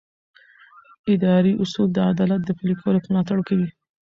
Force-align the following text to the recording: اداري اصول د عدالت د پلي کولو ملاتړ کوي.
اداري 1.13 1.51
اصول 1.63 1.89
د 1.93 1.97
عدالت 2.11 2.41
د 2.45 2.49
پلي 2.59 2.73
کولو 2.81 2.99
ملاتړ 3.11 3.37
کوي. 3.47 3.69